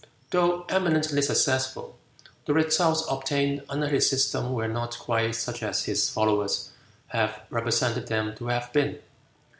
[0.31, 1.95] Though eminently successful,
[2.45, 6.71] the results obtained under his system were not quite such as his followers
[7.09, 8.97] have represented them to have been.